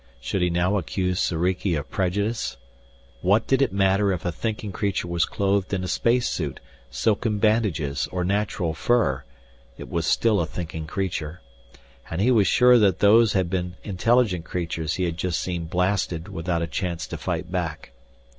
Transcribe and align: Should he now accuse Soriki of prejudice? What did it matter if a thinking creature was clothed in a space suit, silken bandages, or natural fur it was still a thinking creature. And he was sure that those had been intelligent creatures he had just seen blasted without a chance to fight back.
Should 0.19 0.41
he 0.41 0.49
now 0.49 0.79
accuse 0.79 1.19
Soriki 1.19 1.75
of 1.75 1.91
prejudice? 1.91 2.57
What 3.21 3.45
did 3.45 3.61
it 3.61 3.71
matter 3.71 4.11
if 4.11 4.25
a 4.25 4.31
thinking 4.31 4.71
creature 4.71 5.07
was 5.07 5.25
clothed 5.25 5.75
in 5.75 5.83
a 5.83 5.87
space 5.87 6.27
suit, 6.27 6.59
silken 6.89 7.37
bandages, 7.37 8.07
or 8.11 8.23
natural 8.23 8.73
fur 8.73 9.23
it 9.77 9.89
was 9.91 10.07
still 10.07 10.39
a 10.41 10.47
thinking 10.47 10.87
creature. 10.87 11.41
And 12.09 12.19
he 12.19 12.31
was 12.31 12.47
sure 12.47 12.79
that 12.79 12.97
those 12.97 13.33
had 13.33 13.47
been 13.47 13.75
intelligent 13.83 14.43
creatures 14.43 14.95
he 14.95 15.03
had 15.03 15.17
just 15.17 15.39
seen 15.39 15.65
blasted 15.65 16.29
without 16.29 16.63
a 16.63 16.65
chance 16.67 17.05
to 17.05 17.15
fight 17.15 17.51
back. 17.51 17.91